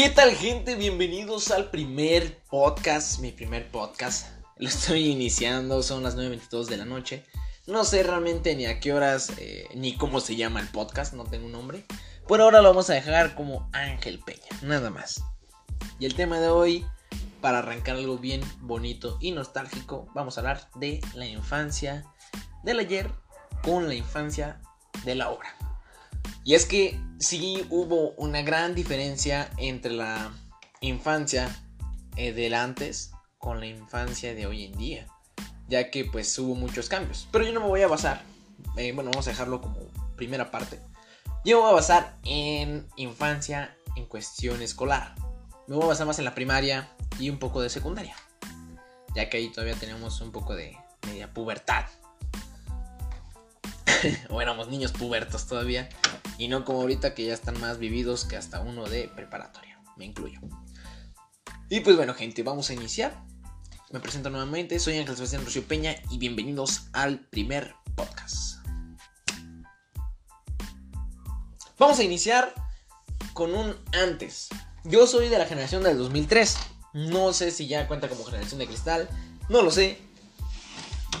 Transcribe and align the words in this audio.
¿Qué 0.00 0.10
tal 0.10 0.30
gente? 0.30 0.76
Bienvenidos 0.76 1.50
al 1.50 1.70
primer 1.70 2.38
podcast, 2.48 3.18
mi 3.18 3.32
primer 3.32 3.68
podcast. 3.68 4.28
Lo 4.56 4.68
estoy 4.68 5.08
iniciando, 5.08 5.82
son 5.82 6.04
las 6.04 6.16
9.22 6.16 6.66
de 6.66 6.76
la 6.76 6.84
noche. 6.84 7.24
No 7.66 7.82
sé 7.82 8.04
realmente 8.04 8.54
ni 8.54 8.66
a 8.66 8.78
qué 8.78 8.92
horas 8.92 9.32
eh, 9.38 9.66
ni 9.74 9.96
cómo 9.96 10.20
se 10.20 10.36
llama 10.36 10.60
el 10.60 10.68
podcast, 10.68 11.14
no 11.14 11.24
tengo 11.24 11.46
un 11.46 11.52
nombre. 11.52 11.84
Por 12.28 12.40
ahora 12.40 12.62
lo 12.62 12.68
vamos 12.68 12.88
a 12.90 12.94
dejar 12.94 13.34
como 13.34 13.68
Ángel 13.72 14.20
Peña, 14.20 14.46
nada 14.62 14.90
más. 14.90 15.20
Y 15.98 16.06
el 16.06 16.14
tema 16.14 16.38
de 16.38 16.46
hoy, 16.46 16.86
para 17.40 17.58
arrancar 17.58 17.96
algo 17.96 18.18
bien 18.18 18.40
bonito 18.60 19.18
y 19.20 19.32
nostálgico, 19.32 20.06
vamos 20.14 20.36
a 20.38 20.42
hablar 20.42 20.70
de 20.76 21.00
la 21.14 21.26
infancia 21.26 22.04
del 22.62 22.78
ayer 22.78 23.10
con 23.64 23.88
la 23.88 23.96
infancia 23.96 24.60
de 25.04 25.16
la 25.16 25.30
hora. 25.30 25.56
Y 26.48 26.54
es 26.54 26.64
que 26.64 26.98
sí 27.18 27.66
hubo 27.68 28.12
una 28.12 28.40
gran 28.40 28.74
diferencia 28.74 29.50
entre 29.58 29.92
la 29.92 30.32
infancia 30.80 31.54
eh, 32.16 32.32
del 32.32 32.54
antes 32.54 33.12
con 33.36 33.60
la 33.60 33.66
infancia 33.66 34.34
de 34.34 34.46
hoy 34.46 34.64
en 34.64 34.72
día. 34.78 35.06
Ya 35.68 35.90
que 35.90 36.06
pues 36.06 36.38
hubo 36.38 36.54
muchos 36.54 36.88
cambios. 36.88 37.28
Pero 37.32 37.44
yo 37.44 37.52
no 37.52 37.60
me 37.60 37.66
voy 37.66 37.82
a 37.82 37.86
basar. 37.86 38.22
Eh, 38.78 38.92
bueno, 38.92 39.10
vamos 39.10 39.26
a 39.26 39.30
dejarlo 39.32 39.60
como 39.60 39.76
primera 40.16 40.50
parte. 40.50 40.80
Yo 41.44 41.58
me 41.58 41.64
voy 41.64 41.70
a 41.72 41.74
basar 41.74 42.16
en 42.24 42.88
infancia 42.96 43.76
en 43.94 44.06
cuestión 44.06 44.62
escolar. 44.62 45.16
Me 45.66 45.76
voy 45.76 45.84
a 45.84 45.88
basar 45.88 46.06
más 46.06 46.18
en 46.18 46.24
la 46.24 46.34
primaria 46.34 46.88
y 47.18 47.28
un 47.28 47.38
poco 47.38 47.60
de 47.60 47.68
secundaria. 47.68 48.16
Ya 49.14 49.28
que 49.28 49.36
ahí 49.36 49.52
todavía 49.52 49.74
tenemos 49.74 50.22
un 50.22 50.32
poco 50.32 50.56
de 50.56 50.78
media 51.06 51.30
pubertad. 51.30 51.84
o 54.30 54.40
éramos 54.40 54.68
niños 54.68 54.92
pubertos 54.92 55.46
todavía. 55.46 55.90
Y 56.38 56.46
no 56.46 56.64
como 56.64 56.80
ahorita 56.80 57.14
que 57.14 57.26
ya 57.26 57.34
están 57.34 57.60
más 57.60 57.78
vividos 57.78 58.24
que 58.24 58.36
hasta 58.36 58.60
uno 58.60 58.88
de 58.88 59.08
preparatoria. 59.08 59.82
Me 59.96 60.04
incluyo. 60.04 60.38
Y 61.68 61.80
pues 61.80 61.96
bueno, 61.96 62.14
gente, 62.14 62.44
vamos 62.44 62.70
a 62.70 62.74
iniciar. 62.74 63.20
Me 63.90 63.98
presento 63.98 64.30
nuevamente, 64.30 64.78
soy 64.78 64.98
Ángel 64.98 65.16
Sebastián 65.16 65.44
Rocío 65.44 65.64
Peña 65.64 65.96
y 66.10 66.18
bienvenidos 66.18 66.86
al 66.92 67.26
primer 67.28 67.74
podcast. 67.96 68.64
Vamos 71.76 71.98
a 71.98 72.04
iniciar 72.04 72.54
con 73.34 73.52
un 73.54 73.74
antes. 73.92 74.48
Yo 74.84 75.08
soy 75.08 75.28
de 75.28 75.38
la 75.38 75.46
generación 75.46 75.82
del 75.82 75.98
2003. 75.98 76.56
No 76.94 77.32
sé 77.32 77.50
si 77.50 77.66
ya 77.66 77.88
cuenta 77.88 78.08
como 78.08 78.24
generación 78.24 78.60
de 78.60 78.68
cristal. 78.68 79.08
No 79.48 79.62
lo 79.62 79.72
sé. 79.72 79.98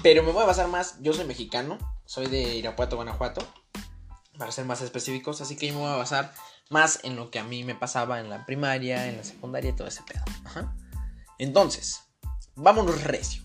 Pero 0.04 0.22
me 0.22 0.30
voy 0.30 0.44
a 0.44 0.46
basar 0.46 0.68
más. 0.68 0.96
Yo 1.02 1.12
soy 1.12 1.24
mexicano. 1.24 1.76
Soy 2.06 2.26
de 2.26 2.56
Irapuato, 2.56 2.96
Guanajuato 2.96 3.57
para 4.38 4.52
ser 4.52 4.64
más 4.64 4.80
específicos, 4.80 5.40
así 5.40 5.56
que 5.56 5.66
yo 5.66 5.74
me 5.74 5.80
voy 5.80 5.90
a 5.90 5.96
basar 5.96 6.32
más 6.70 7.00
en 7.02 7.16
lo 7.16 7.30
que 7.30 7.38
a 7.38 7.44
mí 7.44 7.64
me 7.64 7.74
pasaba 7.74 8.20
en 8.20 8.30
la 8.30 8.46
primaria, 8.46 9.08
en 9.08 9.16
la 9.16 9.24
secundaria 9.24 9.70
y 9.70 9.76
todo 9.76 9.88
ese 9.88 10.02
pedo. 10.02 10.24
Entonces, 11.38 12.00
vámonos 12.54 13.02
recio. 13.02 13.42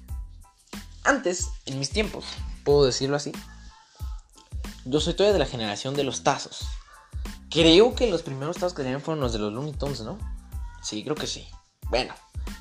Antes, 1.04 1.50
en 1.66 1.80
mis 1.80 1.90
tiempos, 1.90 2.26
puedo 2.64 2.86
decirlo 2.86 3.16
así, 3.16 3.32
yo 4.86 5.00
soy 5.00 5.14
todavía 5.14 5.34
de 5.34 5.40
la 5.40 5.46
generación 5.46 5.96
de 5.96 6.04
los 6.04 6.24
tazos. 6.24 6.66
Creo 7.50 7.96
que 7.96 8.10
los 8.10 8.22
primeros 8.22 8.56
tazos 8.56 8.74
que 8.74 8.84
tenían 8.84 9.02
fueron 9.02 9.22
los 9.22 9.34
de 9.34 9.40
los 9.40 9.54
Looney 9.54 9.74
Tunes, 9.74 10.02
¿no? 10.02 10.18
Sí, 10.82 11.04
creo 11.04 11.16
que 11.16 11.28
sí. 11.28 11.48
Bueno, 11.90 12.14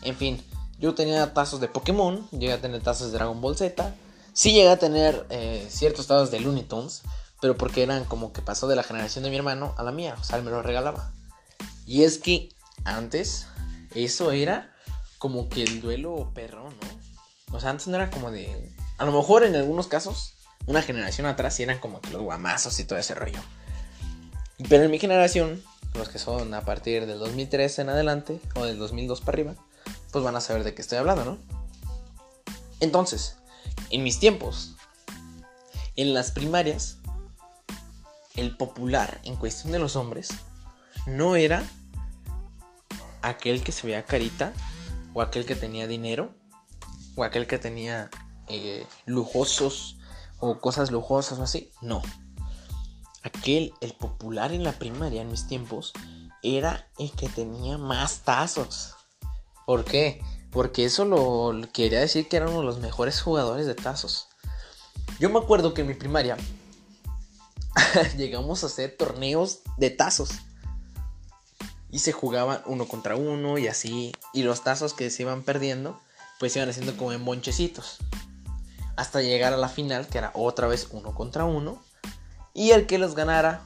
en 0.03 0.17
fin, 0.17 0.45
yo 0.79 0.95
tenía 0.95 1.33
tazos 1.33 1.61
de 1.61 1.69
Pokémon, 1.69 2.29
llegué 2.31 2.53
a 2.53 2.61
tener 2.61 2.83
tazos 2.83 3.11
de 3.11 3.19
Dragon 3.19 3.41
Ball 3.41 3.57
Z, 3.57 3.95
sí 4.33 4.53
llegué 4.53 4.71
a 4.71 4.79
tener 4.79 5.27
eh, 5.31 5.67
ciertos 5.71 6.07
tazos 6.07 6.31
de 6.31 6.41
Looney 6.41 6.65
Tunes, 6.65 7.03
pero 7.43 7.57
porque 7.57 7.83
eran 7.83 8.05
como 8.05 8.33
que 8.33 8.41
pasó 8.41 8.69
de 8.69 8.77
la 8.77 8.85
generación 8.85 9.25
de 9.25 9.31
mi 9.31 9.35
hermano 9.35 9.75
a 9.77 9.83
la 9.83 9.91
mía, 9.91 10.15
o 10.19 10.23
sea, 10.23 10.39
él 10.39 10.45
me 10.45 10.53
lo 10.53 10.63
regalaba. 10.63 11.11
Y 11.87 12.05
es 12.05 12.19
que 12.19 12.51
antes 12.85 13.49
eso 13.97 14.31
era 14.31 14.73
como 15.19 15.49
que 15.49 15.65
el 15.65 15.81
duelo 15.81 16.31
perrón, 16.35 16.73
¿no? 16.81 17.57
O 17.57 17.59
sea, 17.59 17.71
antes 17.71 17.89
no 17.89 17.97
era 17.97 18.11
como 18.11 18.31
de... 18.31 18.73
A 18.97 19.05
lo 19.05 19.11
mejor 19.11 19.43
en 19.43 19.57
algunos 19.57 19.89
casos, 19.89 20.35
una 20.67 20.83
generación 20.83 21.27
atrás 21.27 21.59
eran 21.59 21.81
como 21.81 22.01
que 22.01 22.11
los 22.11 22.23
guamazos 22.23 22.79
y 22.79 22.85
todo 22.85 23.01
ese 23.01 23.17
rollo. 23.17 23.41
Pero 24.69 24.85
en 24.85 24.93
mi 24.93 25.01
generación, 25.01 25.65
los 25.95 26.09
que 26.11 26.21
son 26.21 26.55
a 26.55 26.61
partir 26.61 27.07
del 27.07 27.19
2003 27.19 27.81
en 27.81 27.89
adelante, 27.89 28.41
o 28.55 28.65
del 28.65 28.79
2002 28.79 29.21
para 29.21 29.35
arriba, 29.35 29.55
pues 30.13 30.23
van 30.23 30.37
a 30.37 30.41
saber 30.41 30.63
de 30.63 30.77
qué 30.77 30.83
estoy 30.83 30.99
hablando, 30.99 31.25
¿no? 31.25 31.39
Entonces, 32.79 33.35
en 33.91 34.05
mis 34.05 34.21
tiempos, 34.21 34.77
en 35.97 36.15
las 36.15 36.31
primarias, 36.31 36.99
el 38.37 38.57
popular 38.57 39.21
en 39.25 39.37
cuestión 39.37 39.73
de 39.73 39.79
los 39.79 39.97
hombres 39.97 40.31
no 41.07 41.37
era 41.37 41.65
aquel 43.23 43.63
que 43.63 43.73
se 43.73 43.87
veía 43.87 44.05
carita 44.05 44.53
o 45.15 45.23
aquel 45.23 45.47
que 45.47 45.57
tenía 45.57 45.87
dinero 45.87 46.35
o 47.17 47.25
aquel 47.25 47.47
que 47.47 47.59
tenía 47.59 48.11
eh, 48.49 48.87
lujosos 49.07 49.97
o 50.39 50.59
cosas 50.59 50.91
lujosas 50.91 51.39
o 51.39 51.45
así. 51.45 51.71
No. 51.81 52.03
Aquel, 53.23 53.73
el 53.81 53.93
popular 53.93 54.53
en 54.53 54.65
la 54.65 54.73
primaria 54.73 55.23
en 55.23 55.31
mis 55.31 55.47
tiempos, 55.47 55.93
era 56.43 56.89
el 56.99 57.13
que 57.13 57.29
tenía 57.29 57.79
más 57.79 58.21
tazos. 58.21 58.95
¿Por 59.65 59.85
qué? 59.85 60.21
Porque 60.51 60.85
eso 60.85 61.05
lo 61.05 61.55
quería 61.73 62.01
decir 62.01 62.29
que 62.29 62.37
era 62.37 62.49
uno 62.49 62.61
de 62.61 62.67
los 62.67 62.81
mejores 62.81 63.23
jugadores 63.23 63.67
de 63.67 63.75
tazos. 63.75 64.27
Yo 65.21 65.31
me 65.31 65.39
acuerdo 65.39 65.73
que 65.73 65.83
en 65.83 65.89
mi 65.89 65.95
primaria 65.95 66.37
llegamos 68.17 68.63
a 68.63 68.67
hacer 68.67 68.97
torneos 68.97 69.61
de 69.77 69.91
tazos. 69.91 70.31
Y 71.91 71.99
se 71.99 72.13
jugaban 72.13 72.63
uno 72.67 72.89
contra 72.89 73.17
uno 73.17 73.59
y 73.59 73.69
así. 73.69 74.13
Y 74.33 74.45
los 74.45 74.65
tazos 74.65 74.95
que 74.95 75.11
se 75.11 75.23
iban 75.23 75.43
perdiendo, 75.43 76.01
pues 76.39 76.53
se 76.53 76.59
iban 76.59 76.71
haciendo 76.71 76.97
como 76.97 77.13
en 77.13 77.25
bonchecitos. 77.25 77.99
Hasta 78.97 79.21
llegar 79.21 79.53
a 79.53 79.59
la 79.59 79.69
final, 79.69 80.07
que 80.07 80.19
era 80.19 80.31
otra 80.35 80.67
vez 80.67 80.89
uno 80.91 81.15
contra 81.15 81.45
uno. 81.45 81.83
Y 82.55 82.71
el 82.71 82.87
que 82.87 82.99
los 82.99 83.15
ganara, 83.15 83.63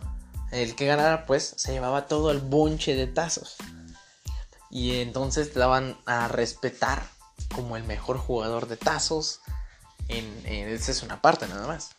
el 0.50 0.74
que 0.74 0.86
ganara, 0.86 1.26
pues 1.26 1.54
se 1.56 1.72
llevaba 1.72 2.06
todo 2.06 2.30
el 2.30 2.40
bonche 2.40 2.94
de 2.94 3.06
tazos. 3.06 3.56
Y 4.70 5.00
entonces 5.00 5.52
te 5.52 5.58
daban 5.58 5.96
a 6.06 6.28
respetar 6.28 7.02
como 7.54 7.76
el 7.76 7.84
mejor 7.84 8.18
jugador 8.18 8.66
de 8.68 8.76
tazos. 8.76 9.40
En, 10.08 10.46
esa 10.46 10.90
es 10.90 11.02
una 11.02 11.22
parte 11.22 11.46
nada 11.48 11.66
más. 11.66 11.95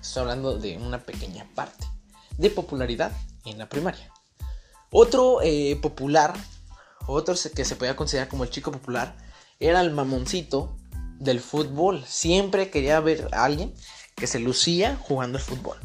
Estoy 0.00 0.22
hablando 0.22 0.58
de 0.58 0.76
una 0.78 1.04
pequeña 1.04 1.48
parte 1.54 1.86
de 2.38 2.50
popularidad 2.50 3.12
en 3.44 3.58
la 3.58 3.68
primaria. 3.68 4.12
Otro 4.90 5.40
eh, 5.42 5.78
popular, 5.82 6.34
otro 7.06 7.34
que 7.54 7.64
se 7.64 7.76
podía 7.76 7.96
considerar 7.96 8.28
como 8.28 8.44
el 8.44 8.50
chico 8.50 8.72
popular, 8.72 9.16
era 9.58 9.80
el 9.80 9.90
mamoncito 9.90 10.76
del 11.18 11.40
fútbol. 11.40 12.04
Siempre 12.06 12.70
quería 12.70 13.00
ver 13.00 13.28
a 13.32 13.44
alguien 13.44 13.74
que 14.14 14.26
se 14.26 14.38
lucía 14.38 14.98
jugando 15.00 15.38
el 15.38 15.44
fútbol. 15.44 15.78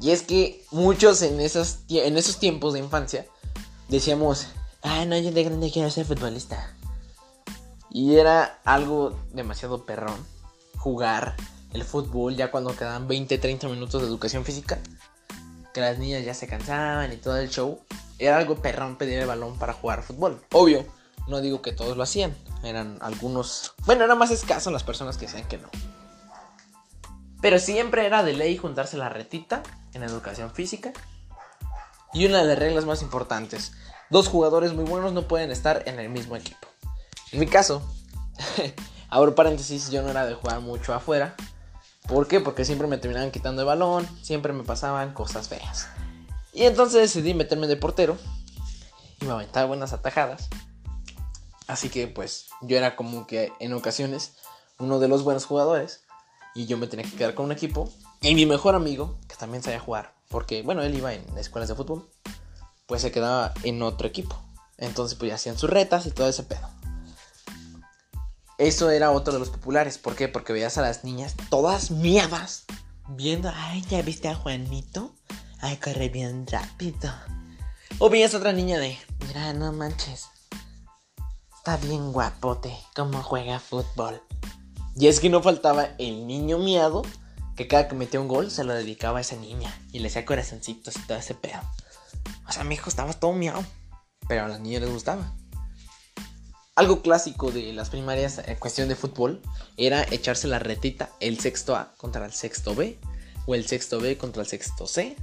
Y 0.00 0.10
es 0.10 0.22
que 0.22 0.64
muchos 0.70 1.22
en, 1.22 1.40
esos, 1.40 1.78
en 1.88 2.16
esos 2.18 2.38
tiempos 2.38 2.72
de 2.72 2.80
infancia 2.80 3.26
decíamos, 3.88 4.48
ay, 4.82 5.06
no, 5.06 5.16
yo 5.16 5.30
de 5.30 5.44
grande 5.44 5.70
quiero 5.70 5.90
ser 5.90 6.06
futbolista. 6.06 6.76
Y 7.90 8.16
era 8.16 8.60
algo 8.64 9.18
demasiado 9.32 9.84
perrón 9.84 10.26
jugar 10.76 11.36
el 11.72 11.84
fútbol 11.84 12.36
ya 12.36 12.50
cuando 12.50 12.76
quedaban 12.76 13.08
20, 13.08 13.38
30 13.38 13.68
minutos 13.68 14.00
de 14.02 14.08
educación 14.08 14.44
física, 14.44 14.78
que 15.72 15.80
las 15.80 15.98
niñas 15.98 16.24
ya 16.24 16.34
se 16.34 16.46
cansaban 16.46 17.12
y 17.12 17.16
todo 17.16 17.36
el 17.36 17.48
show, 17.48 17.80
era 18.18 18.36
algo 18.36 18.56
perrón 18.56 18.96
pedir 18.96 19.18
el 19.18 19.26
balón 19.26 19.58
para 19.58 19.72
jugar 19.72 20.02
fútbol. 20.02 20.40
Obvio, 20.52 20.86
no 21.26 21.40
digo 21.40 21.62
que 21.62 21.72
todos 21.72 21.96
lo 21.96 22.02
hacían, 22.02 22.36
eran 22.62 22.98
algunos, 23.00 23.74
bueno, 23.86 24.04
era 24.04 24.14
más 24.14 24.30
escaso 24.30 24.70
las 24.70 24.84
personas 24.84 25.16
que 25.16 25.26
decían 25.26 25.48
que 25.48 25.58
no. 25.58 25.68
Pero 27.40 27.58
siempre 27.58 28.06
era 28.06 28.22
de 28.22 28.34
ley 28.34 28.56
juntarse 28.56 28.96
la 28.96 29.08
retita 29.08 29.62
en 29.94 30.04
educación 30.04 30.52
física. 30.52 30.92
Y 32.14 32.26
una 32.26 32.38
de 32.38 32.44
las 32.44 32.58
reglas 32.58 32.84
más 32.84 33.02
importantes, 33.02 33.72
dos 34.10 34.28
jugadores 34.28 34.74
muy 34.74 34.84
buenos 34.84 35.12
no 35.12 35.26
pueden 35.26 35.50
estar 35.50 35.82
en 35.86 35.98
el 35.98 36.08
mismo 36.08 36.36
equipo. 36.36 36.68
En 37.32 37.40
mi 37.40 37.46
caso, 37.46 37.82
abro 39.08 39.34
paréntesis, 39.34 39.90
yo 39.90 40.02
no 40.02 40.10
era 40.10 40.26
de 40.26 40.34
jugar 40.34 40.60
mucho 40.60 40.94
afuera, 40.94 41.34
¿Por 42.06 42.28
qué? 42.28 42.40
Porque 42.40 42.64
siempre 42.64 42.88
me 42.88 42.98
terminaban 42.98 43.30
quitando 43.30 43.62
el 43.62 43.66
balón, 43.66 44.08
siempre 44.22 44.52
me 44.52 44.64
pasaban 44.64 45.14
cosas 45.14 45.48
feas. 45.48 45.88
Y 46.52 46.64
entonces 46.64 47.00
decidí 47.00 47.34
meterme 47.34 47.66
de 47.66 47.76
portero 47.76 48.18
y 49.20 49.24
me 49.24 49.32
aventaba 49.32 49.66
buenas 49.66 49.92
atajadas. 49.92 50.48
Así 51.66 51.88
que 51.88 52.08
pues 52.08 52.48
yo 52.60 52.76
era 52.76 52.96
como 52.96 53.26
que 53.26 53.52
en 53.60 53.72
ocasiones 53.72 54.34
uno 54.78 54.98
de 54.98 55.08
los 55.08 55.22
buenos 55.22 55.46
jugadores 55.46 56.02
y 56.54 56.66
yo 56.66 56.76
me 56.76 56.86
tenía 56.86 57.08
que 57.08 57.16
quedar 57.16 57.34
con 57.34 57.46
un 57.46 57.52
equipo. 57.52 57.90
Y 58.20 58.34
mi 58.34 58.46
mejor 58.46 58.74
amigo, 58.74 59.18
que 59.28 59.36
también 59.36 59.62
sabía 59.62 59.80
jugar, 59.80 60.14
porque 60.28 60.62
bueno, 60.62 60.82
él 60.82 60.94
iba 60.94 61.14
en 61.14 61.38
escuelas 61.38 61.68
de 61.68 61.74
fútbol, 61.74 62.08
pues 62.86 63.02
se 63.02 63.10
quedaba 63.10 63.54
en 63.62 63.80
otro 63.82 64.06
equipo. 64.06 64.36
Entonces 64.76 65.16
pues 65.18 65.32
hacían 65.32 65.56
sus 65.56 65.70
retas 65.70 66.06
y 66.06 66.10
todo 66.10 66.28
ese 66.28 66.42
pedo. 66.42 66.68
Eso 68.62 68.92
era 68.92 69.10
otro 69.10 69.32
de 69.32 69.40
los 69.40 69.50
populares. 69.50 69.98
¿Por 69.98 70.14
qué? 70.14 70.28
Porque 70.28 70.52
veías 70.52 70.78
a 70.78 70.82
las 70.82 71.02
niñas 71.02 71.34
todas 71.50 71.90
miadas 71.90 72.64
viendo, 73.08 73.50
ay, 73.52 73.84
¿ya 73.90 74.02
viste 74.02 74.28
a 74.28 74.36
Juanito? 74.36 75.16
Ay, 75.58 75.78
corre 75.78 76.08
bien 76.10 76.46
rápido. 76.46 77.12
O 77.98 78.08
veías 78.08 78.34
a 78.34 78.36
otra 78.36 78.52
niña 78.52 78.78
de, 78.78 78.96
mira, 79.26 79.52
no 79.52 79.72
manches. 79.72 80.28
Está 81.56 81.76
bien 81.78 82.12
guapote, 82.12 82.72
cómo 82.94 83.20
juega 83.24 83.58
fútbol. 83.58 84.22
Y 84.94 85.08
es 85.08 85.18
que 85.18 85.28
no 85.28 85.42
faltaba 85.42 85.88
el 85.98 86.28
niño 86.28 86.58
miado 86.58 87.02
que 87.56 87.66
cada 87.66 87.88
que 87.88 87.96
metía 87.96 88.20
un 88.20 88.28
gol 88.28 88.48
se 88.52 88.62
lo 88.62 88.74
dedicaba 88.74 89.18
a 89.18 89.22
esa 89.22 89.34
niña 89.34 89.76
y 89.90 89.98
le 89.98 90.06
hacía 90.06 90.24
corazoncitos 90.24 90.94
y 90.94 91.00
todo 91.08 91.18
ese 91.18 91.34
pedo. 91.34 91.58
O 92.48 92.52
sea, 92.52 92.62
mi 92.62 92.76
hijo 92.76 92.88
estaba 92.88 93.12
todo 93.12 93.32
miado, 93.32 93.64
pero 94.28 94.44
a 94.44 94.48
las 94.48 94.60
niñas 94.60 94.82
les 94.82 94.92
gustaba. 94.92 95.34
Algo 96.82 97.00
clásico 97.00 97.52
de 97.52 97.72
las 97.72 97.90
primarias 97.90 98.42
en 98.44 98.56
cuestión 98.56 98.88
de 98.88 98.96
fútbol 98.96 99.40
era 99.76 100.02
echarse 100.10 100.48
la 100.48 100.58
retita 100.58 101.10
el 101.20 101.38
sexto 101.38 101.76
A 101.76 101.92
contra 101.96 102.26
el 102.26 102.32
sexto 102.32 102.74
B 102.74 102.98
o 103.46 103.54
el 103.54 103.68
sexto 103.68 104.00
B 104.00 104.18
contra 104.18 104.42
el 104.42 104.48
sexto 104.48 104.88
C, 104.88 105.14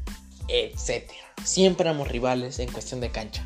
etc. 0.47 1.11
Siempre 1.43 1.89
éramos 1.89 2.07
rivales 2.07 2.59
en 2.59 2.71
cuestión 2.71 3.01
de 3.01 3.11
cancha. 3.11 3.45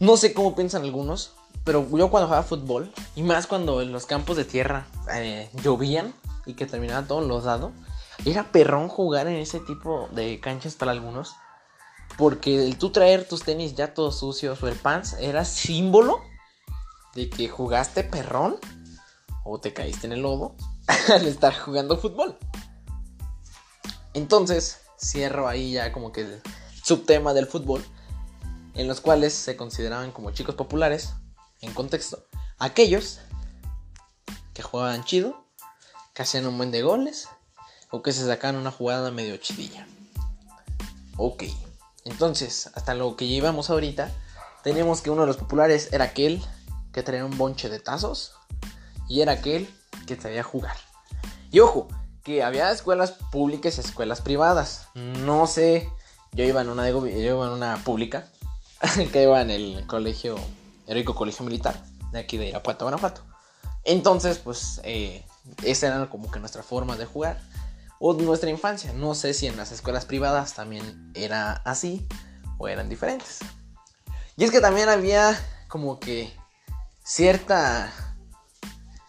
No 0.00 0.16
sé 0.16 0.32
cómo 0.32 0.56
piensan 0.56 0.84
algunos, 0.84 1.34
pero 1.64 1.86
yo 1.94 2.08
cuando 2.08 2.28
jugaba 2.28 2.42
fútbol, 2.42 2.90
y 3.14 3.22
más 3.22 3.46
cuando 3.46 3.82
en 3.82 3.92
los 3.92 4.06
campos 4.06 4.38
de 4.38 4.46
tierra 4.46 4.86
eh, 5.12 5.50
llovían 5.62 6.14
y 6.46 6.54
que 6.54 6.64
terminaba 6.64 7.06
todo 7.06 7.20
losado, 7.20 7.72
era 8.24 8.52
perrón 8.52 8.88
jugar 8.88 9.26
en 9.26 9.36
ese 9.36 9.60
tipo 9.60 10.08
de 10.12 10.40
canchas 10.40 10.76
para 10.76 10.92
algunos. 10.92 11.34
Porque 12.16 12.66
el 12.66 12.78
tú 12.78 12.90
traer 12.90 13.28
tus 13.28 13.42
tenis 13.42 13.74
ya 13.74 13.92
todos 13.92 14.18
sucios 14.18 14.62
o 14.62 14.68
el 14.68 14.76
pants 14.76 15.14
era 15.20 15.44
símbolo 15.44 16.22
de 17.14 17.28
que 17.28 17.48
jugaste 17.48 18.04
perrón 18.04 18.56
o 19.44 19.58
te 19.60 19.72
caíste 19.72 20.06
en 20.06 20.12
el 20.12 20.22
lodo 20.22 20.54
al 21.12 21.26
estar 21.26 21.56
jugando 21.58 21.98
fútbol. 21.98 22.38
Entonces, 24.14 24.80
cierro 24.98 25.48
ahí 25.48 25.72
ya 25.72 25.92
como 25.92 26.12
que 26.12 26.22
el 26.22 26.42
subtema 26.82 27.34
del 27.34 27.46
fútbol, 27.46 27.84
en 28.74 28.88
los 28.88 29.00
cuales 29.00 29.34
se 29.34 29.56
consideraban 29.56 30.12
como 30.12 30.30
chicos 30.30 30.54
populares, 30.54 31.14
en 31.60 31.72
contexto, 31.72 32.24
aquellos 32.58 33.20
que 34.54 34.62
jugaban 34.62 35.04
chido, 35.04 35.44
que 36.14 36.22
hacían 36.22 36.46
un 36.46 36.56
buen 36.56 36.70
de 36.70 36.82
goles 36.82 37.28
o 37.90 38.02
que 38.02 38.12
se 38.12 38.26
sacaban 38.26 38.56
una 38.56 38.70
jugada 38.70 39.10
medio 39.10 39.36
chidilla. 39.36 39.86
Ok, 41.18 41.44
entonces, 42.06 42.70
hasta 42.74 42.94
lo 42.94 43.16
que 43.16 43.26
llevamos 43.26 43.68
ahorita, 43.68 44.12
tenemos 44.62 45.02
que 45.02 45.10
uno 45.10 45.22
de 45.22 45.26
los 45.26 45.36
populares 45.36 45.88
era 45.92 46.04
aquel 46.04 46.40
que 46.92 47.02
traía 47.02 47.24
un 47.24 47.36
bonche 47.36 47.68
de 47.68 47.80
tazos 47.80 48.32
y 49.08 49.22
era 49.22 49.32
aquel 49.32 49.68
que 50.06 50.20
sabía 50.20 50.44
jugar. 50.44 50.76
Y 51.50 51.58
ojo, 51.58 51.88
que 52.22 52.44
había 52.44 52.70
escuelas 52.70 53.12
públicas 53.32 53.76
y 53.76 53.80
escuelas 53.80 54.20
privadas. 54.20 54.86
No 54.94 55.48
sé, 55.48 55.88
yo 56.30 56.44
iba 56.44 56.60
en 56.60 56.68
una, 56.68 56.84
de, 56.84 56.92
yo 56.92 57.00
iba 57.00 57.46
en 57.46 57.52
una 57.52 57.76
pública, 57.78 58.28
que 59.12 59.22
iba 59.24 59.40
en 59.40 59.50
el 59.50 59.84
colegio, 59.88 60.36
heroico 60.86 61.16
colegio 61.16 61.44
militar, 61.44 61.82
de 62.12 62.20
aquí 62.20 62.36
de 62.36 62.48
Irapuato, 62.48 62.84
Guanajuato. 62.84 63.22
Entonces, 63.82 64.38
pues, 64.38 64.80
eh, 64.84 65.24
esa 65.64 65.88
era 65.88 66.08
como 66.08 66.30
que 66.30 66.38
nuestra 66.38 66.62
forma 66.62 66.96
de 66.96 67.06
jugar 67.06 67.40
o 67.98 68.14
nuestra 68.14 68.50
infancia. 68.50 68.92
No 68.92 69.14
sé 69.14 69.34
si 69.34 69.46
en 69.46 69.56
las 69.56 69.72
escuelas 69.72 70.04
privadas 70.04 70.54
también 70.54 71.12
era 71.14 71.52
así 71.64 72.06
o 72.58 72.68
eran 72.68 72.88
diferentes. 72.88 73.40
Y 74.36 74.44
es 74.44 74.50
que 74.50 74.60
también 74.60 74.88
había 74.88 75.38
como 75.68 75.98
que 75.98 76.32
cierta 77.02 77.92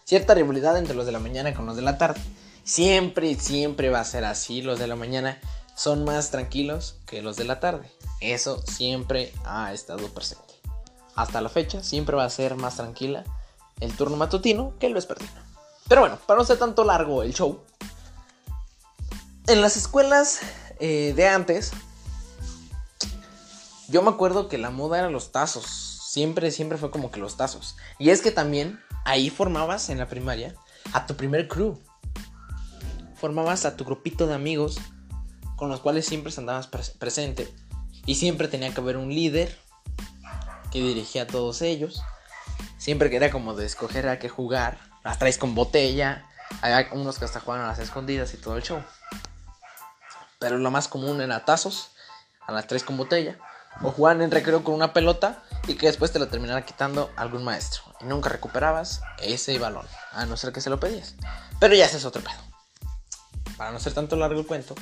cierta 0.08 0.32
rivalidad 0.32 0.78
entre 0.78 0.94
los 0.94 1.04
de 1.04 1.12
la 1.12 1.18
mañana 1.18 1.52
con 1.52 1.66
los 1.66 1.76
de 1.76 1.82
la 1.82 1.98
tarde. 1.98 2.20
Siempre, 2.64 3.34
siempre 3.34 3.90
va 3.90 4.00
a 4.00 4.04
ser 4.04 4.24
así. 4.24 4.62
Los 4.62 4.78
de 4.78 4.86
la 4.86 4.96
mañana 4.96 5.38
son 5.74 6.04
más 6.04 6.30
tranquilos 6.30 6.96
que 7.06 7.20
los 7.20 7.36
de 7.36 7.44
la 7.44 7.60
tarde. 7.60 7.90
Eso 8.20 8.62
siempre 8.66 9.34
ha 9.44 9.70
estado 9.74 10.08
presente. 10.08 10.54
Hasta 11.14 11.42
la 11.42 11.50
fecha 11.50 11.82
siempre 11.82 12.16
va 12.16 12.24
a 12.24 12.30
ser 12.30 12.56
más 12.56 12.76
tranquila 12.76 13.22
el 13.80 13.94
turno 13.94 14.16
matutino 14.16 14.72
que 14.78 14.86
el 14.86 14.94
vespertino. 14.94 15.30
Pero 15.88 16.00
bueno, 16.00 16.18
para 16.26 16.38
no 16.38 16.46
ser 16.46 16.58
tanto 16.58 16.84
largo 16.84 17.22
el 17.22 17.34
show, 17.34 17.60
en 19.48 19.62
las 19.62 19.76
escuelas 19.76 20.40
eh, 20.78 21.14
de 21.16 21.26
antes, 21.26 21.72
yo 23.88 24.02
me 24.02 24.10
acuerdo 24.10 24.48
que 24.48 24.58
la 24.58 24.70
moda 24.70 24.98
era 24.98 25.10
los 25.10 25.32
tazos. 25.32 25.64
Siempre, 25.66 26.50
siempre 26.50 26.78
fue 26.78 26.90
como 26.90 27.10
que 27.10 27.20
los 27.20 27.36
tazos. 27.36 27.76
Y 27.98 28.10
es 28.10 28.20
que 28.20 28.30
también 28.30 28.80
ahí 29.04 29.30
formabas 29.30 29.88
en 29.88 29.98
la 29.98 30.06
primaria 30.06 30.54
a 30.92 31.06
tu 31.06 31.16
primer 31.16 31.48
crew. 31.48 31.78
Formabas 33.16 33.64
a 33.64 33.76
tu 33.76 33.84
grupito 33.84 34.26
de 34.26 34.34
amigos 34.34 34.78
con 35.56 35.70
los 35.70 35.80
cuales 35.80 36.06
siempre 36.06 36.32
andabas 36.36 36.66
presente. 36.66 37.52
Y 38.04 38.16
siempre 38.16 38.48
tenía 38.48 38.72
que 38.72 38.80
haber 38.80 38.98
un 38.98 39.08
líder 39.08 39.58
que 40.70 40.80
dirigía 40.80 41.22
a 41.22 41.26
todos 41.26 41.62
ellos. 41.62 42.02
Siempre 42.76 43.08
que 43.08 43.16
era 43.16 43.30
como 43.30 43.54
de 43.54 43.64
escoger 43.64 44.08
a 44.08 44.18
qué 44.18 44.28
jugar. 44.28 44.78
Las 45.04 45.18
traes 45.18 45.38
con 45.38 45.54
botella. 45.54 46.26
Hay 46.60 46.86
unos 46.92 47.18
que 47.18 47.24
hasta 47.24 47.40
jugaban 47.40 47.64
a 47.64 47.68
las 47.68 47.78
escondidas 47.78 48.34
y 48.34 48.36
todo 48.36 48.56
el 48.56 48.62
show. 48.62 48.82
Pero 50.38 50.58
lo 50.58 50.70
más 50.70 50.88
común 50.88 51.20
era 51.20 51.44
tazos, 51.44 51.90
a 52.46 52.52
las 52.52 52.66
tres 52.66 52.84
con 52.84 52.96
botella. 52.96 53.38
O 53.82 53.92
jugaban 53.92 54.22
en 54.22 54.30
recreo 54.30 54.64
con 54.64 54.74
una 54.74 54.92
pelota 54.92 55.42
y 55.68 55.74
que 55.74 55.86
después 55.86 56.10
te 56.10 56.18
lo 56.18 56.28
terminara 56.28 56.64
quitando 56.64 57.10
algún 57.16 57.44
maestro. 57.44 57.82
Y 58.00 58.04
nunca 58.04 58.28
recuperabas 58.28 59.02
ese 59.18 59.58
balón, 59.58 59.86
a 60.12 60.26
no 60.26 60.36
ser 60.36 60.52
que 60.52 60.60
se 60.60 60.70
lo 60.70 60.80
pedías. 60.80 61.14
Pero 61.60 61.74
ya 61.74 61.84
ese 61.84 61.98
es 61.98 62.04
otro 62.04 62.22
pedo. 62.22 62.40
Para 63.56 63.70
no 63.72 63.80
ser 63.80 63.92
tanto 63.92 64.16
largo 64.16 64.40
el 64.40 64.46
cuento, 64.46 64.74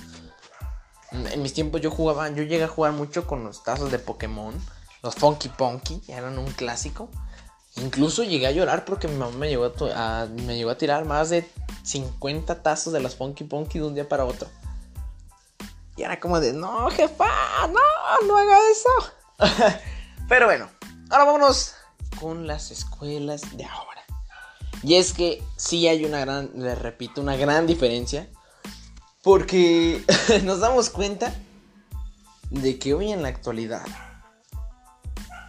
en 1.13 1.43
mis 1.43 1.55
tiempos 1.55 1.81
yo 1.81 1.91
jugaba, 1.91 2.29
yo 2.31 2.43
llegué 2.43 2.65
a 2.65 2.69
jugar 2.69 2.93
mucho 2.93 3.27
con 3.27 3.45
los 3.45 3.63
tazos 3.63 3.91
de 3.91 3.99
Pokémon. 3.99 4.55
Los 5.03 5.15
Funky 5.15 5.49
Punky 5.49 6.03
eran 6.09 6.39
un 6.39 6.51
clásico. 6.53 7.09
Incluso 7.77 8.23
llegué 8.23 8.47
a 8.47 8.51
llorar 8.51 8.85
porque 8.85 9.09
mi 9.09 9.17
mamá 9.17 9.37
me 9.37 9.49
llegó 9.49 9.73
a, 9.95 10.27
me 10.31 10.57
llegó 10.57 10.71
a 10.71 10.79
tirar 10.79 11.05
más 11.05 11.31
de 11.31 11.49
50 11.85 12.63
tazos 12.63 12.93
de 12.93 13.01
los 13.01 13.17
Funky 13.17 13.45
Punky 13.45 13.79
de 13.79 13.85
un 13.85 13.95
día 13.95 14.09
para 14.09 14.25
otro. 14.25 14.49
Y 15.97 16.03
era 16.03 16.21
como 16.21 16.41
de, 16.41 16.53
no, 16.53 16.91
jefa, 16.91 17.27
no, 17.69 18.27
no 18.27 18.37
haga 18.37 18.59
eso. 18.71 19.79
Pero 20.29 20.47
bueno, 20.47 20.69
ahora 21.11 21.25
vámonos 21.25 21.75
con 22.21 22.47
las 22.47 22.71
escuelas 22.71 23.57
de 23.57 23.65
ahora. 23.65 24.03
Y 24.83 24.97
es 24.97 25.13
que 25.13 25.43
sí 25.57 25.89
hay 25.89 26.05
una 26.05 26.21
gran, 26.21 26.51
les 26.55 26.79
repito, 26.79 27.21
una 27.21 27.37
gran 27.37 27.67
diferencia. 27.67 28.29
Porque 29.23 30.05
nos 30.45 30.61
damos 30.61 30.91
cuenta 30.91 31.35
de 32.51 32.79
que 32.79 32.95
hoy 32.95 33.11
en 33.11 33.23
la 33.23 33.29
actualidad 33.29 33.85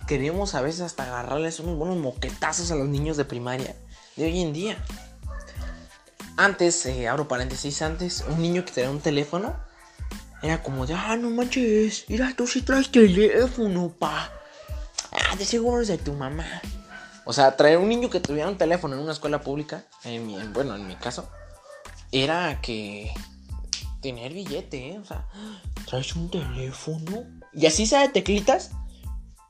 queremos 0.08 0.56
a 0.56 0.62
veces 0.62 0.82
hasta 0.82 1.04
agarrarles 1.04 1.60
unos 1.60 1.77
buenos 1.77 1.98
moquetazos 1.98 2.72
a 2.72 2.75
los 2.75 2.88
niños 2.88 3.18
de 3.18 3.25
primaria 3.25 3.75
de 4.16 4.25
hoy 4.25 4.42
en 4.42 4.54
día. 4.54 4.84
Antes, 6.38 6.86
eh, 6.86 7.08
abro 7.08 7.27
paréntesis, 7.27 7.82
antes 7.82 8.24
un 8.30 8.42
niño 8.42 8.63
que 8.63 8.72
tenía 8.72 8.89
un 8.89 9.01
teléfono 9.01 9.66
era 10.41 10.62
como 10.62 10.86
de, 10.86 10.94
ah, 10.94 11.15
no 11.17 11.29
manches, 11.29 12.06
mira, 12.08 12.34
tú 12.36 12.46
sí 12.48 12.62
traes 12.62 12.91
teléfono, 12.91 13.94
pa. 13.98 14.32
Ah, 15.12 15.36
de 15.36 15.46
seguro 15.46 15.82
es 15.82 15.88
de 15.88 15.98
tu 15.98 16.13
mamá. 16.13 16.62
O 17.25 17.34
sea, 17.34 17.56
traer 17.58 17.77
un 17.77 17.89
niño 17.89 18.10
que 18.10 18.20
tuviera 18.20 18.48
un 18.48 18.58
teléfono 18.58 18.96
en 18.96 19.01
una 19.01 19.12
escuela 19.12 19.41
pública, 19.41 19.86
en 20.03 20.53
bueno, 20.53 20.75
en 20.75 20.88
mi 20.88 20.96
caso, 20.96 21.29
era 22.12 22.62
que 22.62 23.12
tener 24.01 24.34
billete, 24.34 24.91
¿eh? 24.91 25.00
O 25.00 25.06
sea, 25.06 25.27
traes 25.86 26.15
un 26.15 26.29
teléfono. 26.29 27.25
Y 27.53 27.65
así 27.65 27.86
sea 27.86 28.01
de 28.01 28.10
teclitas, 28.10 28.72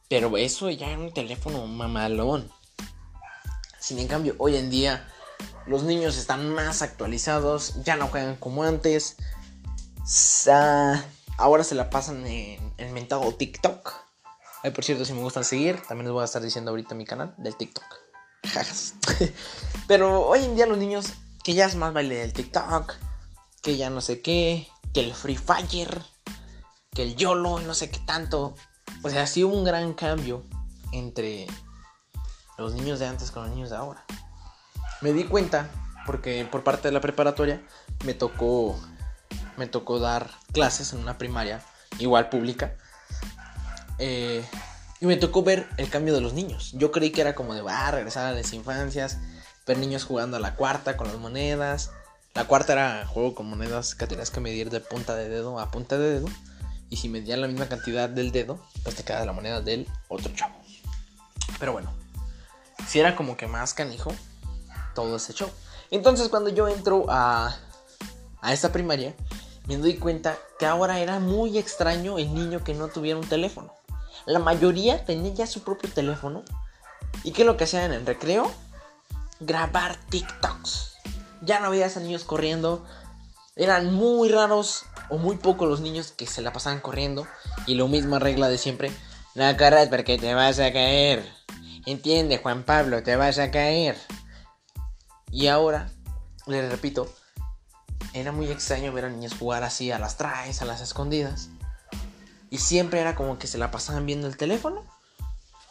pero 0.09 0.37
eso 0.37 0.69
ya 0.69 0.87
era 0.87 0.99
un 0.99 1.13
teléfono 1.13 1.67
mamalón. 1.67 2.49
Sin 3.79 3.99
en 3.99 4.07
cambio, 4.07 4.35
hoy 4.39 4.55
en 4.55 4.69
día 4.69 5.07
los 5.65 5.83
niños 5.83 6.17
están 6.17 6.49
más 6.53 6.81
actualizados, 6.81 7.83
ya 7.83 7.95
no 7.97 8.07
juegan 8.07 8.37
como 8.37 8.63
antes 8.63 9.17
ahora 11.37 11.63
se 11.63 11.75
la 11.75 11.89
pasan 11.89 12.25
en 12.25 12.73
el 12.77 12.91
mentado 12.91 13.33
TikTok. 13.33 13.93
Ay, 14.63 14.71
por 14.71 14.83
cierto, 14.83 15.05
si 15.05 15.13
me 15.13 15.21
gustan 15.21 15.43
seguir, 15.43 15.81
también 15.87 16.05
les 16.05 16.13
voy 16.13 16.21
a 16.21 16.25
estar 16.25 16.41
diciendo 16.41 16.71
ahorita 16.71 16.95
mi 16.95 17.05
canal 17.05 17.33
del 17.37 17.55
TikTok. 17.55 17.85
Pero 19.87 20.25
hoy 20.25 20.43
en 20.43 20.55
día 20.55 20.65
los 20.65 20.77
niños, 20.77 21.13
que 21.43 21.53
ya 21.53 21.65
es 21.65 21.75
más 21.75 21.93
baile 21.93 22.15
del 22.15 22.33
TikTok, 22.33 22.93
que 23.61 23.77
ya 23.77 23.89
no 23.89 24.01
sé 24.01 24.21
qué, 24.21 24.67
que 24.93 25.01
el 25.01 25.13
Free 25.13 25.37
Fire, 25.37 26.01
que 26.93 27.03
el 27.03 27.15
YOLO, 27.15 27.59
no 27.59 27.73
sé 27.73 27.89
qué 27.91 27.99
tanto. 27.99 28.55
O 29.03 29.09
sea, 29.09 29.23
ha 29.23 29.27
sido 29.27 29.49
un 29.49 29.63
gran 29.63 29.93
cambio 29.93 30.43
entre 30.91 31.47
los 32.57 32.73
niños 32.73 32.99
de 32.99 33.07
antes 33.07 33.31
con 33.31 33.43
los 33.43 33.51
niños 33.51 33.69
de 33.69 33.75
ahora. 33.75 34.05
Me 35.01 35.13
di 35.13 35.25
cuenta, 35.25 35.69
porque 36.05 36.47
por 36.49 36.63
parte 36.63 36.87
de 36.87 36.93
la 36.93 37.01
preparatoria 37.01 37.61
me 38.05 38.13
tocó 38.13 38.79
me 39.57 39.67
tocó 39.67 39.99
dar 39.99 40.29
clases 40.53 40.93
en 40.93 40.99
una 40.99 41.17
primaria, 41.17 41.61
igual 41.99 42.29
pública. 42.29 42.75
Eh, 43.99 44.45
y 44.99 45.05
me 45.05 45.17
tocó 45.17 45.43
ver 45.43 45.67
el 45.77 45.89
cambio 45.89 46.13
de 46.13 46.21
los 46.21 46.33
niños. 46.33 46.71
Yo 46.73 46.91
creí 46.91 47.11
que 47.11 47.21
era 47.21 47.35
como 47.35 47.53
de, 47.53 47.61
va, 47.61 47.87
a 47.87 47.91
regresar 47.91 48.25
a 48.25 48.31
las 48.31 48.53
infancias, 48.53 49.17
ver 49.65 49.77
niños 49.77 50.05
jugando 50.05 50.37
a 50.37 50.39
la 50.39 50.55
cuarta 50.55 50.97
con 50.97 51.07
las 51.07 51.17
monedas. 51.17 51.91
La 52.33 52.45
cuarta 52.45 52.73
era 52.73 53.05
juego 53.07 53.35
con 53.35 53.49
monedas 53.49 53.95
que 53.95 54.07
tenías 54.07 54.31
que 54.31 54.39
medir 54.39 54.69
de 54.69 54.79
punta 54.79 55.15
de 55.15 55.29
dedo 55.29 55.59
a 55.59 55.71
punta 55.71 55.97
de 55.97 56.19
dedo. 56.19 56.27
Y 56.89 56.97
si 56.97 57.09
medían 57.09 57.41
la 57.41 57.47
misma 57.47 57.67
cantidad 57.67 58.09
del 58.09 58.31
dedo, 58.31 58.59
pues 58.83 58.95
te 58.95 59.03
queda 59.03 59.25
la 59.25 59.33
moneda 59.33 59.61
del 59.61 59.87
otro 60.07 60.33
chavo. 60.33 60.55
Pero 61.59 61.73
bueno, 61.73 61.93
si 62.87 62.99
era 62.99 63.15
como 63.15 63.35
que 63.35 63.47
más 63.47 63.73
canijo 63.73 64.13
todo 64.95 65.17
ese 65.17 65.33
show. 65.33 65.49
Entonces 65.91 66.29
cuando 66.29 66.49
yo 66.49 66.67
entro 66.67 67.05
a, 67.09 67.55
a 68.41 68.53
esta 68.53 68.71
primaria, 68.71 69.15
me 69.67 69.77
doy 69.77 69.97
cuenta 69.97 70.37
que 70.57 70.65
ahora 70.65 70.99
era 70.99 71.19
muy 71.19 71.57
extraño 71.57 72.17
el 72.17 72.33
niño 72.33 72.63
que 72.63 72.73
no 72.73 72.87
tuviera 72.87 73.19
un 73.19 73.27
teléfono. 73.27 73.73
La 74.25 74.39
mayoría 74.39 75.05
tenía 75.05 75.33
ya 75.33 75.47
su 75.47 75.63
propio 75.63 75.89
teléfono. 75.91 76.43
¿Y 77.23 77.31
qué 77.31 77.41
es 77.41 77.45
lo 77.45 77.57
que 77.57 77.65
hacían 77.65 77.85
en 77.85 77.93
el 77.93 78.05
recreo? 78.05 78.51
Grabar 79.39 79.97
TikToks. 80.09 80.97
Ya 81.41 81.59
no 81.59 81.69
veías 81.69 81.97
a 81.97 81.99
niños 81.99 82.23
corriendo. 82.23 82.85
Eran 83.55 83.93
muy 83.93 84.29
raros 84.29 84.85
o 85.09 85.17
muy 85.17 85.35
pocos 85.35 85.67
los 85.67 85.81
niños 85.81 86.11
que 86.11 86.27
se 86.27 86.41
la 86.41 86.53
pasaban 86.53 86.79
corriendo. 86.79 87.27
Y 87.65 87.75
lo 87.75 87.87
misma 87.87 88.19
regla 88.19 88.47
de 88.47 88.57
siempre. 88.57 88.91
No 89.35 89.55
corras 89.57 89.89
porque 89.89 90.17
te 90.17 90.33
vas 90.33 90.59
a 90.59 90.71
caer. 90.71 91.29
Entiende, 91.85 92.37
Juan 92.37 92.63
Pablo, 92.63 93.03
te 93.03 93.15
vas 93.15 93.37
a 93.39 93.51
caer. 93.51 93.97
Y 95.31 95.47
ahora, 95.47 95.89
les 96.47 96.69
repito, 96.71 97.13
era 98.13 98.31
muy 98.31 98.49
extraño 98.51 98.91
ver 98.91 99.05
a 99.05 99.09
niños 99.09 99.35
jugar 99.37 99.63
así 99.63 99.91
a 99.91 99.99
las 99.99 100.17
traes, 100.17 100.61
a 100.61 100.65
las 100.65 100.81
escondidas. 100.81 101.49
Y 102.49 102.59
siempre 102.59 103.01
era 103.01 103.15
como 103.15 103.37
que 103.37 103.47
se 103.47 103.57
la 103.57 103.71
pasaban 103.71 104.05
viendo 104.05 104.27
el 104.27 104.37
teléfono. 104.37 104.83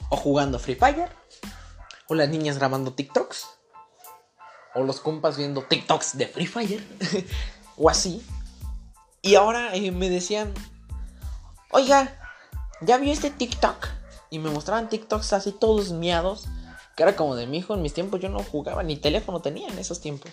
O 0.09 0.17
jugando 0.17 0.59
Free 0.59 0.75
Fire. 0.75 1.09
O 2.09 2.15
las 2.15 2.29
niñas 2.29 2.59
grabando 2.59 2.93
TikToks. 2.93 3.47
O 4.75 4.83
los 4.83 5.01
compas 5.01 5.37
viendo 5.37 5.63
TikToks 5.63 6.19
de 6.19 6.27
Free 6.27 6.47
Fire. 6.47 6.85
o 7.77 7.89
así. 7.89 8.25
Y 9.23 9.35
ahora 9.35 9.75
eh, 9.75 9.91
me 9.91 10.09
decían, 10.09 10.53
oiga, 11.73 12.17
¿ya 12.81 12.99
vio 12.99 13.13
este 13.13 13.31
TikTok? 13.31 13.89
Y 14.31 14.39
me 14.39 14.51
mostraban 14.51 14.89
TikToks 14.89 15.33
así 15.33 15.53
todos 15.53 15.93
miados. 15.93 16.47
Que 16.97 17.03
era 17.03 17.17
como 17.17 17.35
de 17.35 17.47
mi 17.47 17.59
hijo, 17.59 17.75
en 17.75 17.83
mis 17.83 17.93
tiempos 17.93 18.21
yo 18.21 18.29
no 18.29 18.43
jugaba, 18.43 18.83
ni 18.83 18.97
teléfono 18.97 19.41
tenía 19.43 19.69
en 19.69 19.79
esos 19.79 20.01
tiempos. 20.01 20.33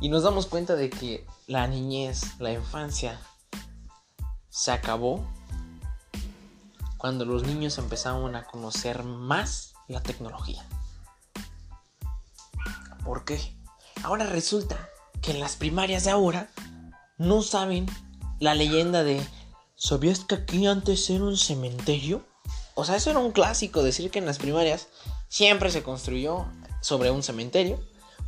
Y 0.00 0.08
nos 0.08 0.22
damos 0.22 0.46
cuenta 0.46 0.76
de 0.76 0.90
que 0.90 1.26
la 1.46 1.66
niñez, 1.66 2.38
la 2.38 2.52
infancia, 2.52 3.20
se 4.48 4.70
acabó 4.70 5.26
cuando 6.96 7.24
los 7.24 7.44
niños 7.44 7.78
empezaron 7.78 8.36
a 8.36 8.44
conocer 8.44 9.02
más 9.04 9.74
la 9.88 10.02
tecnología. 10.02 10.64
¿Por 13.04 13.24
qué? 13.24 13.56
Ahora 14.02 14.26
resulta 14.26 14.88
que 15.22 15.32
en 15.32 15.40
las 15.40 15.56
primarias 15.56 16.04
de 16.04 16.10
ahora 16.10 16.50
no 17.16 17.42
saben 17.42 17.86
la 18.38 18.54
leyenda 18.54 19.02
de 19.02 19.26
¿Sabías 19.80 20.24
que 20.24 20.34
aquí 20.34 20.66
antes 20.66 21.08
era 21.08 21.22
un 21.22 21.36
cementerio? 21.36 22.24
O 22.74 22.84
sea, 22.84 22.96
eso 22.96 23.10
era 23.10 23.20
un 23.20 23.30
clásico, 23.30 23.84
decir 23.84 24.10
que 24.10 24.18
en 24.18 24.26
las 24.26 24.38
primarias 24.38 24.88
siempre 25.28 25.70
se 25.70 25.84
construyó 25.84 26.46
sobre 26.80 27.12
un 27.12 27.22
cementerio 27.22 27.78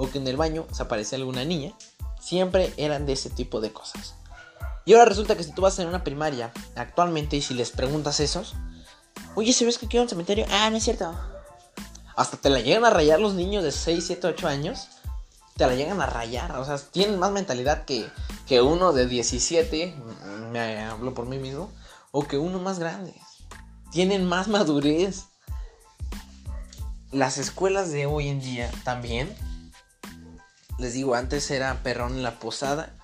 o 0.00 0.10
que 0.10 0.16
en 0.16 0.26
el 0.26 0.38
baño 0.38 0.66
se 0.72 0.82
aparecía 0.82 1.18
alguna 1.18 1.44
niña. 1.44 1.74
Siempre 2.18 2.72
eran 2.78 3.04
de 3.04 3.12
ese 3.12 3.28
tipo 3.28 3.60
de 3.60 3.70
cosas. 3.70 4.14
Y 4.86 4.94
ahora 4.94 5.04
resulta 5.04 5.36
que 5.36 5.44
si 5.44 5.52
tú 5.52 5.60
vas 5.60 5.78
en 5.78 5.88
una 5.88 6.02
primaria 6.02 6.52
actualmente 6.74 7.36
y 7.36 7.42
si 7.42 7.52
les 7.52 7.70
preguntas 7.70 8.18
esos, 8.18 8.54
oye, 9.34 9.52
¿sabes 9.52 9.76
que 9.76 9.86
hay 9.92 10.02
un 10.02 10.08
cementerio? 10.08 10.46
Ah, 10.50 10.70
no 10.70 10.78
es 10.78 10.84
cierto. 10.84 11.14
Hasta 12.16 12.38
te 12.38 12.48
la 12.48 12.60
llegan 12.60 12.86
a 12.86 12.90
rayar 12.90 13.20
los 13.20 13.34
niños 13.34 13.62
de 13.62 13.72
6, 13.72 14.02
7, 14.06 14.26
8 14.28 14.48
años. 14.48 14.88
Te 15.58 15.66
la 15.66 15.74
llegan 15.74 16.00
a 16.00 16.06
rayar. 16.06 16.56
O 16.56 16.64
sea, 16.64 16.78
tienen 16.78 17.18
más 17.18 17.30
mentalidad 17.30 17.84
que, 17.84 18.08
que 18.46 18.62
uno 18.62 18.94
de 18.94 19.06
17. 19.06 19.94
Me 20.50 20.78
hablo 20.78 21.12
por 21.12 21.26
mí 21.26 21.36
mismo. 21.36 21.70
O 22.10 22.26
que 22.26 22.38
uno 22.38 22.58
más 22.58 22.78
grande. 22.78 23.14
Tienen 23.92 24.24
más 24.24 24.48
madurez. 24.48 25.26
Las 27.12 27.36
escuelas 27.36 27.90
de 27.90 28.06
hoy 28.06 28.28
en 28.28 28.40
día 28.40 28.70
también. 28.82 29.36
Les 30.80 30.94
digo, 30.94 31.14
antes 31.14 31.50
era 31.50 31.82
perrón 31.82 32.14
en 32.14 32.22
la 32.22 32.38
posada. 32.38 32.96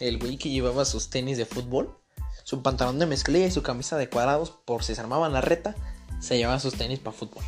El 0.00 0.18
güey 0.18 0.38
que 0.38 0.50
llevaba 0.50 0.84
sus 0.84 1.08
tenis 1.08 1.38
de 1.38 1.46
fútbol. 1.46 1.96
Su 2.42 2.62
pantalón 2.62 2.98
de 2.98 3.06
mezclilla 3.06 3.46
y 3.46 3.52
su 3.52 3.62
camisa 3.62 3.96
de 3.96 4.10
cuadrados. 4.10 4.50
Por 4.50 4.82
si 4.82 4.96
se 4.96 5.00
armaban 5.00 5.32
la 5.32 5.40
reta. 5.40 5.76
Se 6.20 6.36
llevaban 6.36 6.60
sus 6.60 6.74
tenis 6.74 6.98
para 6.98 7.16
fútbol. 7.16 7.44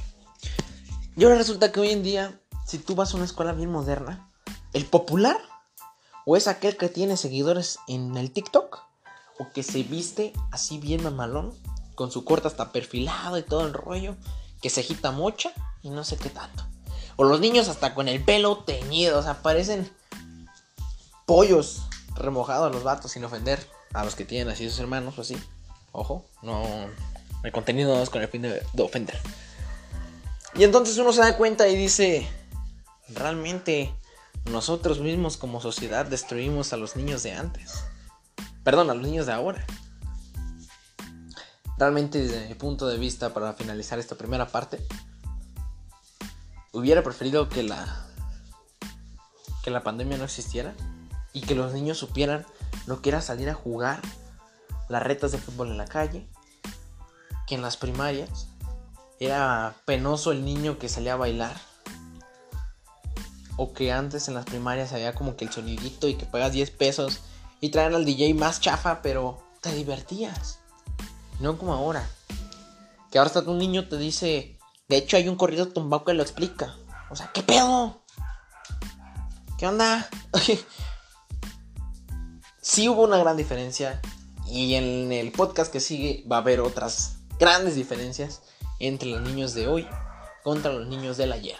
Y 1.16 1.24
ahora 1.24 1.36
resulta 1.36 1.72
que 1.72 1.80
hoy 1.80 1.90
en 1.90 2.04
día, 2.04 2.40
si 2.64 2.78
tú 2.78 2.94
vas 2.94 3.12
a 3.12 3.16
una 3.16 3.24
escuela 3.24 3.52
bien 3.52 3.72
moderna, 3.72 4.30
el 4.72 4.84
popular 4.84 5.36
o 6.24 6.36
es 6.36 6.46
aquel 6.46 6.76
que 6.76 6.88
tiene 6.88 7.16
seguidores 7.16 7.80
en 7.88 8.16
el 8.16 8.30
TikTok 8.30 8.78
o 9.40 9.50
que 9.52 9.64
se 9.64 9.82
viste 9.82 10.32
así 10.52 10.78
bien 10.78 11.02
mamalón, 11.02 11.52
con 11.96 12.12
su 12.12 12.24
corte 12.24 12.46
hasta 12.46 12.70
perfilado 12.70 13.38
y 13.38 13.42
todo 13.42 13.66
el 13.66 13.72
rollo, 13.72 14.14
que 14.62 14.70
se 14.70 14.82
agita 14.82 15.10
mocha 15.10 15.50
y 15.82 15.90
no 15.90 16.04
sé 16.04 16.16
qué 16.16 16.30
tanto. 16.30 16.67
O 17.20 17.24
los 17.24 17.40
niños 17.40 17.68
hasta 17.68 17.96
con 17.96 18.06
el 18.06 18.22
pelo 18.22 18.58
teñido, 18.58 19.18
o 19.18 19.22
sea, 19.24 19.42
parecen 19.42 19.90
pollos 21.26 21.82
remojados 22.14 22.72
los 22.72 22.84
vatos 22.84 23.10
sin 23.10 23.24
ofender 23.24 23.58
a 23.92 24.04
los 24.04 24.14
que 24.14 24.24
tienen 24.24 24.48
así 24.48 24.70
sus 24.70 24.78
hermanos 24.78 25.18
o 25.18 25.22
así. 25.22 25.36
Ojo, 25.90 26.24
no, 26.42 26.64
el 27.42 27.50
contenido 27.50 27.92
no 27.92 28.02
es 28.04 28.08
con 28.08 28.22
el 28.22 28.28
fin 28.28 28.42
de, 28.42 28.62
de 28.72 28.82
ofender. 28.84 29.18
Y 30.54 30.62
entonces 30.62 30.96
uno 30.98 31.12
se 31.12 31.20
da 31.20 31.36
cuenta 31.36 31.66
y 31.66 31.74
dice, 31.74 32.28
realmente 33.08 33.92
nosotros 34.44 35.00
mismos 35.00 35.36
como 35.36 35.60
sociedad 35.60 36.06
destruimos 36.06 36.72
a 36.72 36.76
los 36.76 36.94
niños 36.94 37.24
de 37.24 37.32
antes. 37.32 37.82
Perdón, 38.62 38.90
a 38.90 38.94
los 38.94 39.02
niños 39.02 39.26
de 39.26 39.32
ahora. 39.32 39.66
Realmente 41.78 42.22
desde 42.22 42.46
mi 42.46 42.54
punto 42.54 42.86
de 42.86 42.96
vista, 42.96 43.34
para 43.34 43.54
finalizar 43.54 43.98
esta 43.98 44.14
primera 44.14 44.46
parte, 44.46 44.78
hubiera 46.78 47.02
preferido 47.02 47.48
que 47.48 47.62
la 47.62 48.06
que 49.62 49.70
la 49.70 49.82
pandemia 49.82 50.16
no 50.16 50.24
existiera 50.24 50.74
y 51.32 51.42
que 51.42 51.54
los 51.54 51.72
niños 51.72 51.98
supieran 51.98 52.46
lo 52.86 53.02
que 53.02 53.10
era 53.10 53.20
salir 53.20 53.50
a 53.50 53.54
jugar 53.54 54.00
las 54.88 55.02
retas 55.02 55.32
de 55.32 55.38
fútbol 55.38 55.68
en 55.68 55.76
la 55.76 55.86
calle, 55.86 56.26
que 57.46 57.54
en 57.54 57.62
las 57.62 57.76
primarias 57.76 58.48
era 59.20 59.74
penoso 59.84 60.32
el 60.32 60.44
niño 60.44 60.78
que 60.78 60.88
salía 60.88 61.14
a 61.14 61.16
bailar. 61.16 61.56
O 63.56 63.72
que 63.72 63.92
antes 63.92 64.28
en 64.28 64.34
las 64.34 64.44
primarias 64.44 64.92
había 64.92 65.14
como 65.14 65.36
que 65.36 65.44
el 65.44 65.52
sonidito 65.52 66.08
y 66.08 66.14
que 66.14 66.26
pagas 66.26 66.52
10 66.52 66.70
pesos 66.70 67.20
y 67.60 67.70
traen 67.70 67.94
al 67.94 68.04
DJ 68.04 68.34
más 68.34 68.60
chafa, 68.60 69.02
pero 69.02 69.42
te 69.60 69.74
divertías. 69.74 70.60
No 71.40 71.58
como 71.58 71.74
ahora. 71.74 72.08
Que 73.10 73.18
ahora 73.18 73.28
hasta 73.28 73.50
un 73.50 73.58
niño 73.58 73.88
te 73.88 73.96
dice, 73.96 74.57
de 74.88 74.96
hecho 74.96 75.18
hay 75.18 75.28
un 75.28 75.36
corrido 75.36 75.68
tumbado 75.68 76.04
que 76.04 76.14
lo 76.14 76.22
explica. 76.22 76.74
O 77.10 77.16
sea, 77.16 77.30
¿qué 77.32 77.42
pedo? 77.42 78.02
¿Qué 79.58 79.66
onda? 79.66 80.08
sí 82.62 82.88
hubo 82.88 83.04
una 83.04 83.18
gran 83.18 83.36
diferencia 83.36 84.00
y 84.46 84.74
en 84.74 85.12
el 85.12 85.30
podcast 85.32 85.70
que 85.70 85.80
sigue 85.80 86.24
va 86.30 86.36
a 86.36 86.40
haber 86.40 86.60
otras 86.60 87.18
grandes 87.38 87.74
diferencias 87.74 88.40
entre 88.78 89.10
los 89.10 89.20
niños 89.20 89.52
de 89.52 89.68
hoy 89.68 89.86
contra 90.42 90.72
los 90.72 90.86
niños 90.86 91.18
del 91.18 91.32
ayer. 91.32 91.58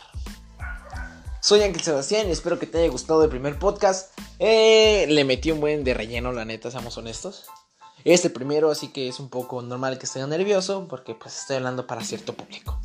Soy 1.42 1.62
Ángel 1.62 1.82
Sebastián 1.82 2.28
y 2.28 2.32
espero 2.32 2.58
que 2.58 2.66
te 2.66 2.78
haya 2.78 2.90
gustado 2.90 3.22
el 3.24 3.30
primer 3.30 3.58
podcast. 3.58 4.18
Eh, 4.38 5.06
le 5.08 5.24
metí 5.24 5.50
un 5.50 5.60
buen 5.60 5.84
de 5.84 5.92
relleno, 5.92 6.32
la 6.32 6.46
neta, 6.46 6.70
seamos 6.70 6.96
honestos. 6.96 7.44
Este 8.04 8.30
primero, 8.30 8.70
así 8.70 8.88
que 8.88 9.08
es 9.08 9.20
un 9.20 9.28
poco 9.28 9.60
normal 9.60 9.98
que 9.98 10.06
esté 10.06 10.26
nervioso 10.26 10.86
porque 10.88 11.14
pues 11.14 11.38
estoy 11.38 11.56
hablando 11.56 11.86
para 11.86 12.02
cierto 12.02 12.32
público. 12.32 12.80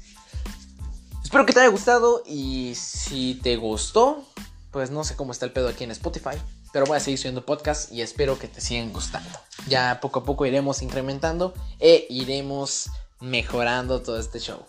Espero 1.34 1.48
que 1.48 1.54
te 1.54 1.62
haya 1.62 1.70
gustado 1.70 2.22
y 2.28 2.74
si 2.76 3.34
te 3.42 3.56
gustó, 3.56 4.24
pues 4.70 4.92
no 4.92 5.04
sé 5.04 5.16
cómo 5.16 5.32
está 5.32 5.48
el 5.48 5.52
pedo 5.52 5.68
aquí 5.68 5.84
en 5.84 5.90
Spotify, 5.90 6.38
pero 6.72 6.86
voy 6.86 6.96
a 6.96 7.00
seguir 7.00 7.18
subiendo 7.18 7.44
podcast 7.44 7.92
y 7.92 8.04
espero 8.04 8.38
que 8.38 8.48
te 8.48 8.62
sigan 8.62 8.94
gustando. 8.94 9.40
Ya 9.68 9.98
poco 10.00 10.20
a 10.20 10.26
poco 10.26 10.46
iremos 10.46 10.84
incrementando 10.84 11.56
e 11.80 12.06
iremos 12.12 12.92
mejorando 13.20 14.04
todo 14.04 14.20
este 14.20 14.40
show. 14.40 14.64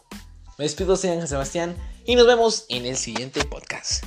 Me 0.57 0.65
despido, 0.65 0.97
soy 0.97 1.11
Ángel 1.11 1.29
Sebastián 1.29 1.77
y 2.07 2.17
nos 2.17 2.27
vemos 2.27 2.65
en 2.71 2.87
el 2.87 2.97
siguiente 2.97 3.45
podcast. 3.45 4.03